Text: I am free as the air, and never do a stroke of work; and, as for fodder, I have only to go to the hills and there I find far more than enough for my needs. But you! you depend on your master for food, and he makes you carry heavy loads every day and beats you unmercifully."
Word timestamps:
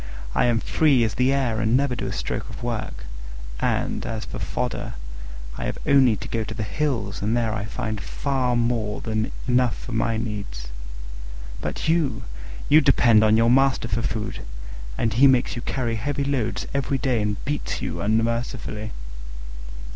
I 0.33 0.45
am 0.45 0.59
free 0.59 1.03
as 1.03 1.13
the 1.13 1.31
air, 1.31 1.61
and 1.61 1.77
never 1.77 1.95
do 1.95 2.07
a 2.07 2.11
stroke 2.11 2.49
of 2.49 2.63
work; 2.63 3.03
and, 3.59 4.03
as 4.03 4.25
for 4.25 4.39
fodder, 4.39 4.95
I 5.59 5.65
have 5.65 5.77
only 5.85 6.15
to 6.15 6.27
go 6.27 6.43
to 6.43 6.55
the 6.55 6.63
hills 6.63 7.21
and 7.21 7.37
there 7.37 7.53
I 7.53 7.65
find 7.65 8.01
far 8.01 8.55
more 8.55 9.01
than 9.01 9.31
enough 9.47 9.77
for 9.77 9.91
my 9.91 10.17
needs. 10.17 10.69
But 11.61 11.87
you! 11.87 12.23
you 12.67 12.81
depend 12.81 13.23
on 13.23 13.37
your 13.37 13.51
master 13.51 13.87
for 13.87 14.01
food, 14.01 14.39
and 14.97 15.13
he 15.13 15.27
makes 15.27 15.55
you 15.55 15.61
carry 15.61 15.97
heavy 15.97 16.23
loads 16.23 16.65
every 16.73 16.97
day 16.97 17.21
and 17.21 17.37
beats 17.45 17.79
you 17.83 18.01
unmercifully." 18.01 18.93